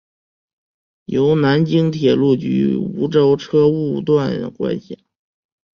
[1.05, 4.95] 由南宁铁路局梧州车务段管辖。